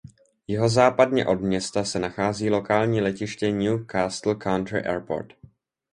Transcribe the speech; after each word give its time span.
Jihozápadně 0.47 1.25
od 1.25 1.41
města 1.41 1.83
se 1.83 1.99
nachází 1.99 2.49
lokální 2.49 3.01
letiště 3.01 3.51
New 3.51 3.85
Castle 3.91 4.35
County 4.35 4.81
Airport. 4.85 5.33